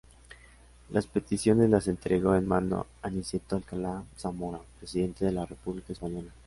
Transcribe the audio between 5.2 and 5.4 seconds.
de